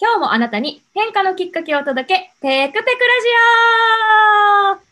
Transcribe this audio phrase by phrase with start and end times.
[0.00, 2.94] 今日もあなたに変化のきっかけをお届け、テクテクラ
[4.76, 4.86] ジ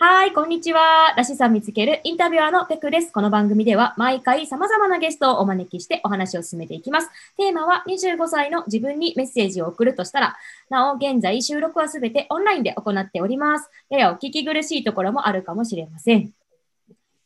[0.00, 1.12] オはい、こんにちは。
[1.14, 3.12] らしさん見つけるインタビュアーのペクです。
[3.12, 7.10] この番組では毎回様々なゲストをお招きしてお話を進めていきます。
[7.36, 10.38] テーマは25歳の自分にメッセージを送るとしたら、
[10.70, 13.68] なお現在収録はすべてオンラインで行っております。
[13.90, 16.32] ややお聞き苦しいところもあるかもしれません。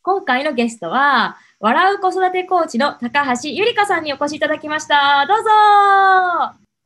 [0.02, 5.24] 今回のゲストは、笑う子育てコーチの高橋ゆりかさんにお越しいただきました。
[5.26, 5.44] どうぞ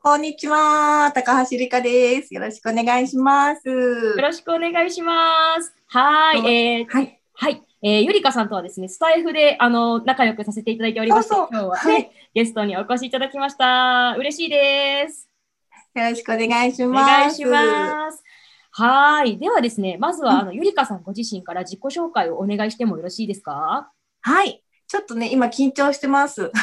[0.01, 1.11] こんにちは。
[1.13, 2.33] 高橋ゆりかです。
[2.33, 3.67] よろしくお願いします。
[3.67, 5.73] よろしくお願いします。
[5.87, 6.39] はい。
[6.79, 7.19] えー、はい。
[7.33, 7.61] はい。
[7.83, 14.15] えー、ゆりかさんとはですね、スタイフで、あの、仲良くさせていただいておりまして、今日はね、はい、ゲストにお越しいただきました。
[14.17, 15.27] 嬉しいです。
[15.95, 17.03] よろしくお願いします。
[17.03, 18.23] お願いします。
[18.71, 19.37] はい。
[19.37, 23.91] ではですね、まずは、あの、ゆりかさんご自身から自己紹介をお願いしてもよろしいですか？
[24.21, 24.63] はい。
[24.87, 26.41] ちょっとね、今緊張してます。
[26.41, 26.53] そっか。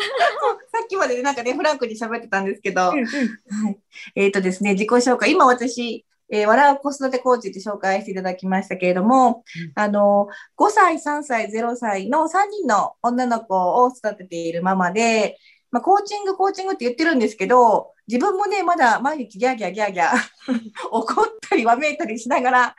[0.72, 3.78] さっきまでなんかね、フランクに喋ってたんですけど、うんうん、はい。
[4.16, 5.30] えっ、ー、とですね、自己紹介。
[5.30, 9.44] 今私、えー、笑う子育てコーチって紹介していただきましたけれども、
[9.76, 15.38] うん、あの、5歳、3歳、0歳の3人の女の子を育てているママで、
[15.70, 20.14] まあ、コーチング、コーチングって言ってるんですけど、自分もね、まだ毎日ギャーギャーギャーギャー
[20.90, 22.74] 怒ったりわめいたりしながら、あ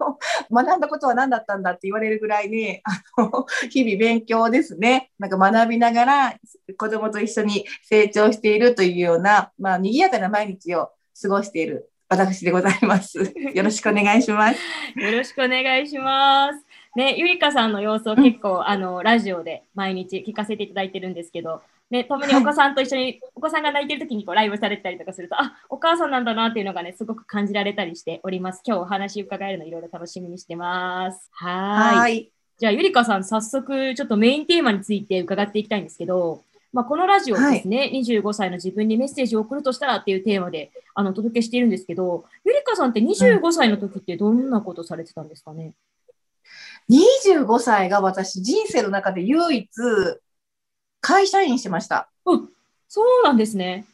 [0.00, 0.18] の、
[0.50, 2.82] 学んだことは何だったんだって言われるぐらいね、
[3.16, 5.12] あの、日々勉強ですね。
[5.20, 6.34] なんか学びながら
[6.76, 13.32] 子供と一緒に成長しているというような、まあ、賑やかな毎日を過ごしている私でございます。
[13.54, 14.60] よろしくお願いします。
[14.96, 16.66] よろしくお願いします。
[16.96, 21.62] ね、ゆりかさんの様子を結構、うん、あの、ラジオで毎日聞かせていただいてるんですけど、
[21.92, 28.62] ね、ともにお子さんと一緒に、はい、お子さんが泣いてる時にこうライブされたりとかすると、あ、お母さんなんだなっていうのがね、すごく感じられたりしております。
[28.66, 31.28] 今日お話伺えるのいろいろ楽しみにしてます。
[31.32, 32.32] はい。
[32.56, 45.74] じゃあ、ゆりかさん、早速、ちょっとメインテーマについて伺っていきたいんですけど、まあ、このラジオですね、はい、25歳の自分にメッセージを送るとしたらっていうテーマであのお届けしているんですけど、ゆりかさんって25歳の時ってどんなことされてたんですかね、
[46.88, 46.96] うん、
[47.44, 49.68] ?25 歳が私、人生の中で唯一、
[51.02, 52.08] 会社員しました。
[52.24, 52.48] うん、
[52.88, 53.84] そうなんですね。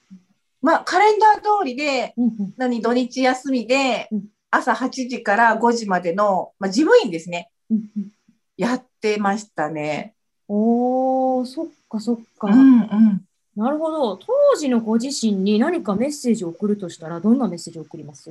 [0.62, 4.08] まあ、カレンダー通りで、うんうん、何、土日休みで、
[4.50, 7.50] 朝8時から5時までの、まあ、事務員ですね。
[7.70, 8.12] うんうん、
[8.56, 10.14] やってましたね。
[10.48, 12.48] おー、そっかそっか。
[12.48, 13.25] うんうん、
[13.56, 14.16] なるほど。
[14.16, 18.30] 当時のご自身に何かメッセージを送るとしたら、どんなメッセージを送ります？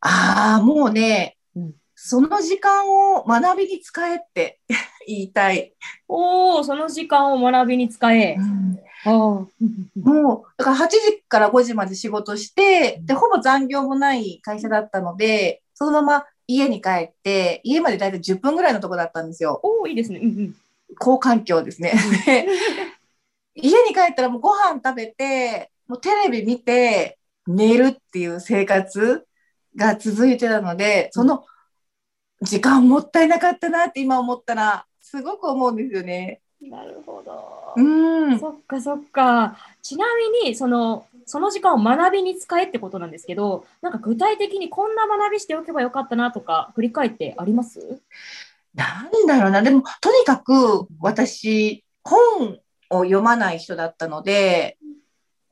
[0.00, 1.41] ああ、もうね、うん、
[2.04, 4.58] その時間を学びに使えって
[5.06, 5.72] 言いたい。
[6.08, 8.36] おお、その時間を学びに使え。
[8.38, 9.48] うん、
[10.02, 19.60] もう、だから8時から5時まで仕事して、で、ほぼ残業もない会社だったので、そのまま家に帰って、家までだいたい10分ぐらいのとこだったんですよ。
[19.62, 20.18] おお、いいですね。
[20.18, 20.56] うんうん、
[20.98, 21.94] 高環境ですね。
[23.54, 29.24] 家に帰ったらもうご飯食べて、もうテレビ見て、寝るっていう生活
[29.76, 31.44] が続いてたので、その
[32.42, 36.40] 時間もったいなかったなって今思ったら、すごく思うんですよね。
[36.60, 37.72] なるほど。
[37.76, 37.82] う
[38.34, 38.38] ん。
[38.38, 39.56] そっかそっか。
[39.80, 48.00] ちなみに、その、その時間を学びに使えってことなんですけど、なんか具体的にこんな学びしておけばよかったなとか、振り返ってあります？
[48.74, 49.62] なんだろうな。
[49.62, 52.58] でも、とにかく私、本
[52.90, 54.78] を読まない人だったので、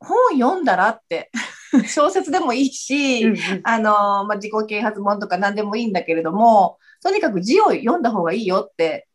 [0.00, 1.30] 本読んだらって
[1.86, 9.08] 小説でもいいし、うんうん、あの、まあ、自己啓発本とか何でもいいんだけれども、とにかく字を読んだ方がいいよって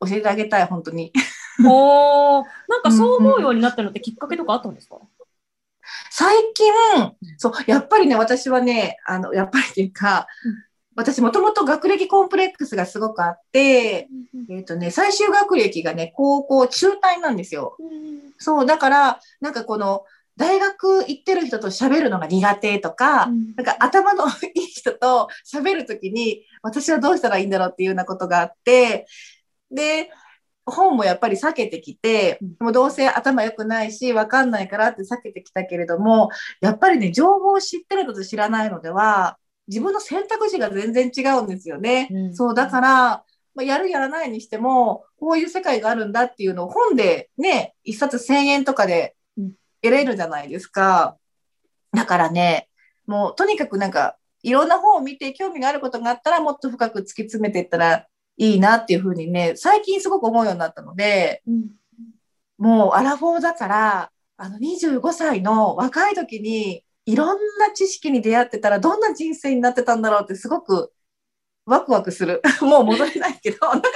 [0.00, 1.12] 教えてあげたい、本当に。
[1.66, 5.08] おなんかそう思うようになったのってきっかけとかあったんですか、うんうん、
[6.10, 6.72] 最近、
[7.36, 10.28] そう、やっぱりね、私はね、あの、やっぱりっていうか、
[10.98, 14.08] 私もともと学歴コンプレックスがすごくあって、
[14.50, 17.76] えっ、ー、とね、最終学歴がね、高校中退なんですよ。
[18.38, 20.04] そう、だから、なんかこの、
[20.38, 29.06] 大学行ってる人と喋るのが苦手とか、うん、なんか頭のいい人と喋るときに、私はどうしたらいいんだろうっていうようなことがあって、
[29.70, 30.10] で、
[30.64, 36.30] 本もやっぱり避けてきて、もうどうせ頭良くないし、わかんないからって避けてきたけれども、
[36.60, 42.08] やっぱりね、情報を知ってるのと知らないのでは、自分の選択肢が全然違うんですよね。
[42.12, 43.24] うん、そう、だから、
[43.56, 49.16] まあ、やるやらないにしても、こういう世界があるんだっていうのを本でね、一冊1000円とかで
[49.82, 51.16] 得れるじゃないですか。
[51.92, 52.68] だからね、
[53.06, 61.70] もうとにかくなんか、いろんな本を見て興味があることがあったら、もっと深く突き詰めていったらいいなっていうふうにね、最近すごく思うようになったので、うん、
[62.58, 70.92] もうアラフォーだから、あの25歳の若い時にいろんな知識に出会ってたらどんな人生になってたんだろうってすごく
[71.66, 72.40] ワクワクする。
[72.62, 73.88] もう戻れないけど、なんか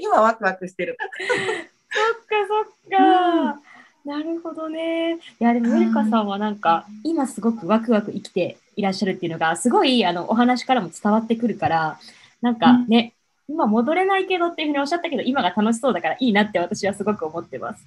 [0.00, 0.96] 今ワクワクしてる。
[1.92, 3.71] そっかそっ
[4.04, 5.14] るほどね。
[5.14, 11.98] いや、でも、ゆりかさんはなんか、今すごくワクワク生きていらっしゃるっていうのが、すごい、あの、お話からも伝わってくるから、
[12.40, 13.14] なんかね、
[13.48, 17.86] 今戻れないけどっていうふうにおっしゃったけど、今が楽しそうだからいいなって私はすごく思ってます。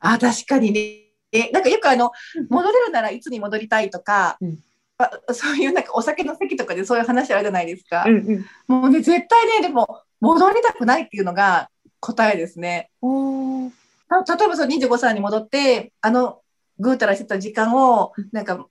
[0.00, 1.10] あ、確かにね。
[1.32, 4.58] えなんかよくあのうん、戻れるならいつに戻りたいとか、うん
[4.98, 8.04] あそういうなんかお酒の席とかでそういう話あるじゃないですか。
[8.06, 8.46] うんうん。
[8.68, 11.70] もうね、絶対ね、でも戻りたくないっていうのが
[12.00, 12.90] 答えですね。
[13.00, 13.70] お
[14.10, 16.42] 例えばその25歳に戻って、あの
[16.78, 18.66] ぐうたらしてた時間をうん、なんか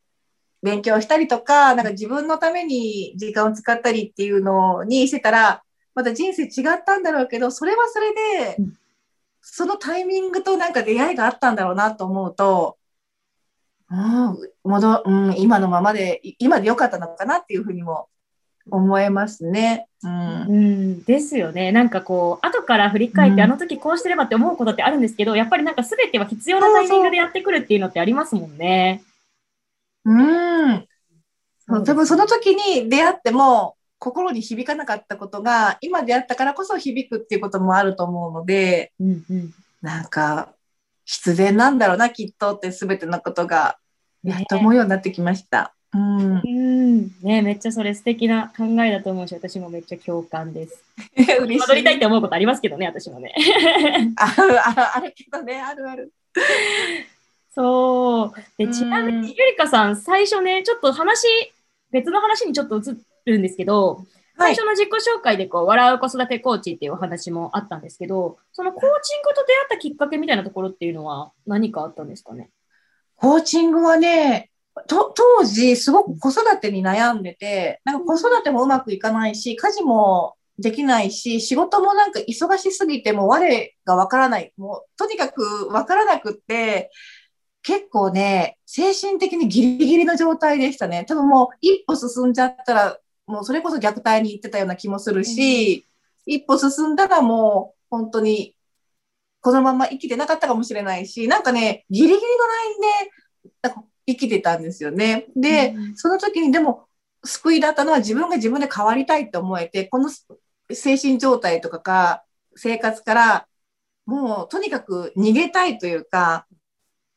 [0.62, 5.64] 勉強したりとか、なんか自分のために時間を使ったりっていうのにしてたら、
[5.96, 8.78] また人生違ったんだろうけど、それはそれでうん、
[9.42, 12.78] そのタイミングとなんか出会いがあったんだろうなと思うと、
[13.90, 18.10] うん、戻うん、今のままで、い今でよかったのかなっていうふうにも
[18.72, 19.88] 思えますね。
[20.04, 21.72] うんうん、ですよね。
[21.72, 29.04] なんかこう、後から振り返って、うんあの時こうしてればって思うことってあるんですけど、やっぱりなんか全ては必要なタイミングでやってくるっていうのってありますもんね。
[30.06, 30.88] うん。
[31.68, 39.54] そう多分その時時に出会っても心に響かなかったことが今出会ったからこそ響くっていうこともあると思うのでうんうん。
[39.82, 40.54] なんか
[41.06, 43.78] 必然なんだろうなきっとって全てのことが
[44.24, 45.74] やっと思うようになってきました。
[45.94, 47.12] うん、うん。
[47.22, 50.84] ねめっちゃそれ素敵な考えだと思うし、私もめっちゃ共感です。
[51.18, 53.34] 戻りたいって思うことありますけどね、私もね。
[54.16, 56.14] あるあるあるけどねあるある。
[57.52, 58.34] そう。
[58.58, 61.28] で、ちなみうんに、ゆりかさん、最初ね、ちょっと話、
[61.92, 62.96] 別の話にちょっと移
[63.26, 64.06] るんですけど、はい
[64.40, 72.50] 最初の自己紹介でこう、笑う子育てコーチっていうお話もあったんですけど、そのコーチングと出会ったきっかけみたいなところっていうのは何かあったんですかね？
[73.18, 74.50] コーチングはね
[74.88, 84.54] と当時すごく子育てに悩んでてなんか子育てもうまくいかないし家事もできないし仕事もなんか忙しすぎてもう我がわからない。
[84.58, 86.92] もうとにかくわからなくって
[87.64, 91.06] 結構ね精神的にギリギリの状態でしたね。
[91.06, 95.86] 多分もう一歩進んじゃったらもうそれこそ虐待に行ってたような気もするし、
[96.26, 98.56] 一歩進んだらもう本当に
[99.42, 103.12] このまま生きてなかったかもしれないし、なんかね、ギリギリのラインで
[103.62, 105.28] なんか生きてたんですよね。
[105.36, 106.88] で、うんその時にでも
[107.24, 110.10] 救いだったのは自分が自分で変わりたいと思えて、この
[110.72, 112.24] 精神状態とかか
[112.56, 113.48] 生活から
[114.06, 116.48] もうとにかく逃げたいというか、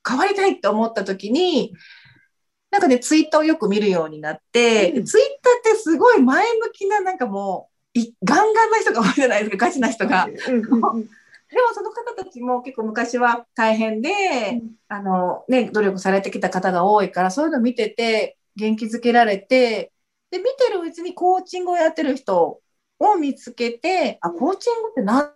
[0.06, 1.74] 変わりたいって思った時に、
[2.70, 10.28] なんかね、ツイッターをよく見るようになって、うんツイッターってすごい前向きな、なんかもう、いガンガンな人が多いじゃないですか、ガチな人が。
[11.52, 14.10] うんうんうんでもその方たちも結構昔は大変で、
[14.88, 19.92] あのね、努力されてきた方が多いから、そういうの見てて、元気づけられて、
[20.30, 22.60] で、見てるうちにコーチングをやってる人
[22.98, 25.34] を見つけて、あ、コーチングって何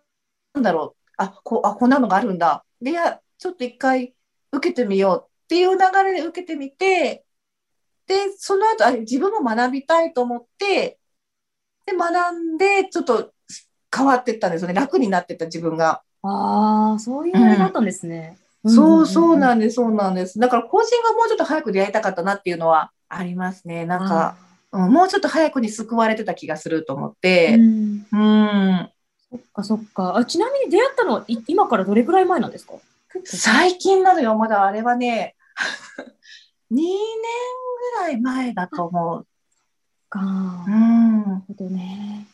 [0.62, 1.12] だろう？
[1.18, 2.64] あこあ、こんなのがあるんだ。
[2.80, 4.14] で、いや、ちょっと一回
[4.52, 7.26] 受けてみようっていう流れで受けてみて、
[8.06, 10.98] で、その後、あ自分も学びたいと思って、
[11.84, 13.34] で、学んで、ちょっと
[13.94, 14.74] 変わってったんですよね。
[14.74, 16.02] 楽になってった自分が。
[16.22, 18.36] ああ、そういうあれだったんですね。
[18.66, 20.38] そうそうんなんです、そうなんです。
[20.38, 23.84] だから、コーチングはもうちょっと早く出会いたかったなっていうのはありますね。
[23.86, 24.46] なんか、うん
[24.92, 27.56] もうちょっと早くに救われてた気がすると思っうて。
[27.56, 28.90] んうん。
[29.30, 30.24] そっかそっかあ。
[30.26, 32.74] ちなみに出会ったのはい今からどれくらい前なんですか？
[33.24, 35.34] 最近なのよ、まだあれはね、
[36.70, 36.98] 2年
[37.96, 39.26] ぐらい前だと思う。
[40.10, 40.20] か。
[40.20, 41.40] うなるん。
[41.48, 42.26] ほどね。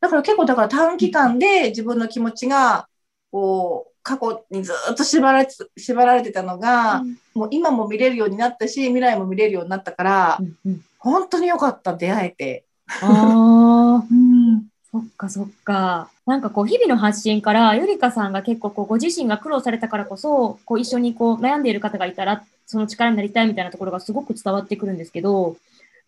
[0.00, 2.88] だから結構、だから短期間で自分の気持ちが、
[3.36, 7.02] こう、過去にずっと縛られて縛られてたのが、
[7.34, 12.64] もう今も見れるようになったし、未来も見れるようになったからう、んうん本当に良かった、出会えて。
[13.02, 14.06] ああ。
[14.10, 14.64] うん。
[14.90, 16.08] そっかそっか。
[16.24, 25.56] なんかこう日々の発信からゆりかさんが結構こうご自身が苦労されたからこそこう一緒にこう悩んでいる方がいたらその力になりたいみたいなところがすごく伝わってくるんですけど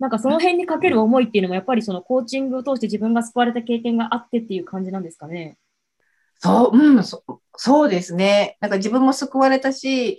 [0.00, 5.56] なんかその辺にかける思いっていうのもやっぱりそのコーチングを通して自分が救われた経験があってっていう感じなんですかね？
[6.38, 7.23] そう、うん、そ
[7.57, 8.57] そうですね。
[8.61, 10.18] なんか自分も救われたし、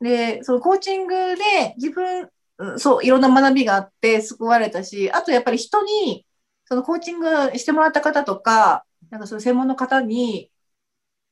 [0.00, 2.28] で、そのコーチングで自分、
[2.58, 6.26] うんそう、いろんな学びがあって救われたし、あとやっぱり人に、
[6.66, 10.50] そのコーチングしてもらった方とか、なんかその専門の方に、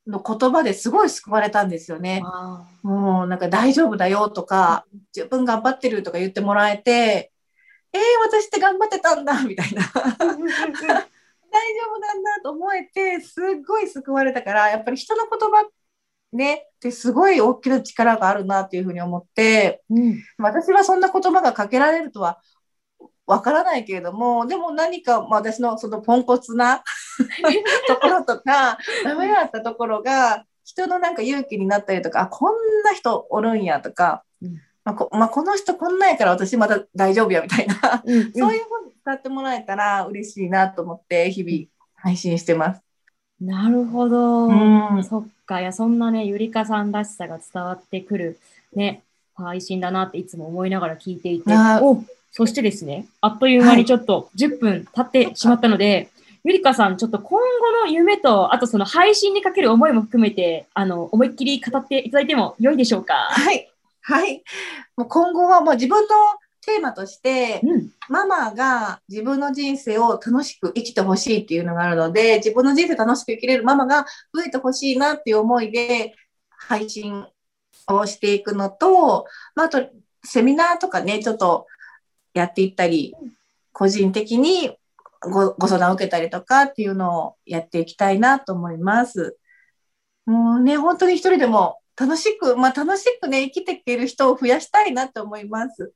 [0.06, 2.23] の言葉ですごい救われたんですよね。
[2.25, 7.32] あもうなんか大丈夫だよとか、十分頑張ってるとか言ってもらえて、
[7.92, 9.82] えー、私って頑張ってたんだみたいな。
[11.56, 15.68] 大丈夫なんだと思えてすっごい救われたからやっぱり人の言葉
[16.32, 20.22] ねってすごい大きな力があるなっていうふうに思ってうん。
[20.38, 22.40] 私はそんな言葉がかけられるとは
[23.26, 26.82] わからないけれどもでも何か、まあ、私のそのポンコツな
[27.88, 34.60] ところとかダメだったところが人のなんか勇気になったりとか、あ、こんな人おるんやとか、うん。
[34.84, 38.32] まあこまあ、この人こんなんやから私まだ大丈夫やみたいな、うん。
[38.32, 42.82] そういうふうに使ってもらえたら嬉しいなと思って日々配信してます。
[43.40, 44.48] なるほど。
[44.48, 45.60] うんそっか。
[45.60, 48.40] いや、そんなね、ゆりかさんらしさが伝わってくる、
[48.75, 49.04] ね、
[49.36, 51.52] 配信だなっていつも思いながら聞いていて。
[51.54, 56.08] あおそしてですね、あっという間にちょっと10分経ってしまったので、
[56.42, 63.14] ゆりかさん、ちょっと今後の夢と、あとその配信にかける思いも含めて、あの、思いっきり語っていただいても良いでしょうか？
[63.14, 63.70] はい。
[64.02, 64.42] はい。
[64.96, 66.08] もう今後はもう自分の
[66.66, 67.90] テーマとして、うん。
[68.08, 76.14] ママが自分の人生を楽しく生きてほしいっていうのがあるので、自分の人生楽しく生きれるママが増えてほしいなっていう思いで
[76.50, 77.26] 配信
[77.88, 79.88] をしていくのと、まあ、あと
[80.25, 81.66] セミナーとかね、ちょっと
[82.34, 83.14] やっていったり、
[83.72, 84.76] 個人的に
[85.20, 89.36] ごご相談を受けたりとかっていうのをやっていきたいなと思います。
[90.25, 95.92] もうね、本当に一人でも楽しく、まあ楽しくね、生きていける人を増やしたいなと思います。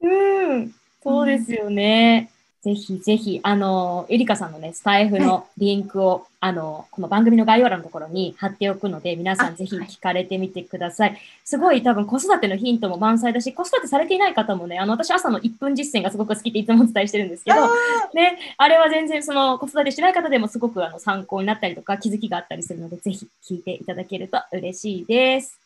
[0.00, 2.30] うん、そうですよね。
[2.62, 11.18] ぜひぜひ、あの、ゆりかさんのね、スタイフのリンクを、あの、この番組の概要欄のところに貼っておくので、皆さんあぜひ聞かれてみてください。
[11.44, 17.66] すごい多分子育てのヒントも満載だし、子育てされていない方もね、あの、私朝の1分実践がすごく好きっていつもお伝えしてるんですけど、
[18.14, 25.60] ね、あれは全然その子育てしてない方でもすごくあの参考になったりとか気づきがあったりするので、ぜひ聞いていただけると嬉しいです。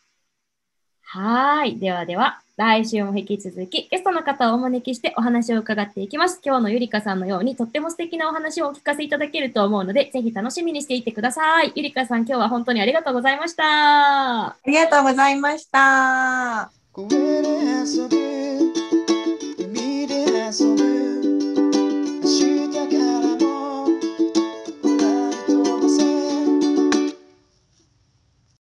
[1.02, 1.78] はーい。
[1.78, 6.40] ではでは、来週も引き続きゲストの方をお招きしてお話を伺っていきます。
[6.44, 11.70] 今日のゆりかさんのようにとっても素敵なお話をお聞かせいただけると思うので、ぜひ楽しみにしていてください。
[11.76, 14.46] ゆりかさん、今日は本当にありがとうございました。
[14.48, 16.72] ありがとうございました。
[16.92, 18.16] 公園で遊ぶ
[19.62, 21.07] 海で遊ぶ